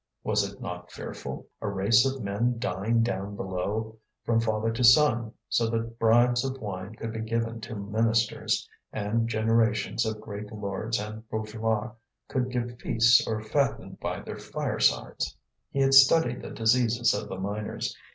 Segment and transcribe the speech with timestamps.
[0.23, 1.45] Was it not fearful?
[1.61, 6.59] a race of men dying down below, from father to son, so that bribes of
[6.59, 11.91] wine could be given to ministers, and generations of great lords and bourgeois
[12.27, 15.37] could give feasts or fatten by their firesides!
[15.69, 17.95] He had studied the diseases of the miners.